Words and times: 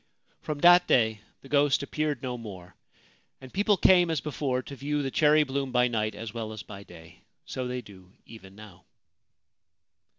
From 0.41 0.57
that 0.61 0.87
day 0.87 1.21
the 1.41 1.47
ghost 1.47 1.83
appeared 1.83 2.23
no 2.23 2.35
more, 2.35 2.75
and 3.39 3.53
people 3.53 3.77
came 3.77 4.09
as 4.09 4.19
before 4.19 4.63
to 4.63 4.75
view 4.75 5.03
the 5.03 5.11
cherry 5.11 5.43
bloom 5.43 5.71
by 5.71 5.87
night 5.89 6.15
as 6.15 6.33
well 6.33 6.51
as 6.53 6.63
by 6.63 6.81
day; 6.81 7.21
so 7.45 7.67
they 7.67 7.81
do 7.81 8.11
even 8.25 8.55
now. 8.55 8.83